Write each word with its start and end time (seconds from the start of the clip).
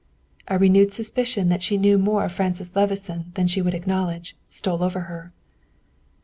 A 0.47 0.57
renewed 0.57 0.91
suspicion 0.91 1.49
that 1.49 1.61
she 1.61 1.77
knew 1.77 1.99
more 1.99 2.25
of 2.25 2.31
Francis 2.33 2.75
Levison 2.75 3.29
than 3.35 3.45
she 3.45 3.61
would 3.61 3.75
acknowledge, 3.75 4.35
stole 4.49 4.83
over 4.83 5.01
her. 5.01 5.31